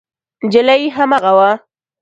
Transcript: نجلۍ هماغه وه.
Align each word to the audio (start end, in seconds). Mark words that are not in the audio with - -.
نجلۍ 0.45 0.81
هماغه 0.95 1.31
وه. 1.37 1.49